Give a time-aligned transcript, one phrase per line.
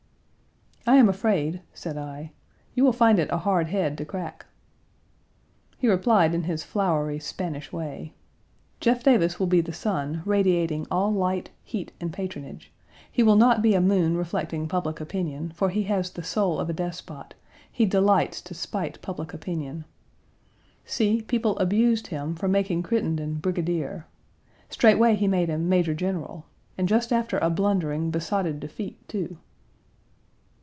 [0.87, 2.31] "I am afraid," said I,
[2.73, 4.47] "you will find it a hard head to crack."
[5.77, 8.15] He replied in his flowery Spanish way:
[8.79, 12.71] "Jeff Davis will be the sun, radiating all light, heat, and patronage;
[13.11, 16.67] he will not be a moon reflecting public opinion, for he has the soul of
[16.67, 17.35] a despot;
[17.71, 19.85] he delights to spite public opinion.
[20.83, 24.07] See, people abused him for making Crittenden brigadier.
[24.69, 26.45] Straightway he made him major general,
[26.75, 29.37] and just after a blundering, besotted defeat, too."